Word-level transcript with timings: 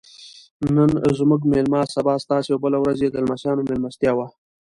نن 0.75 0.91
زموږ 1.19 1.41
میلمه 1.51 1.81
سبا 1.95 2.13
ستاسې 2.23 2.49
او 2.51 2.59
بله 2.65 2.77
ورځ 2.79 2.97
یې 3.03 3.09
د 3.11 3.15
لمسیانو 3.23 3.65
میلمستیا 3.69 4.11
وه. 4.15 4.27